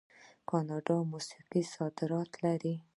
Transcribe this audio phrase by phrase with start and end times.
[0.03, 0.03] د
[0.49, 2.75] کاناډا موسیقي صادرات لري.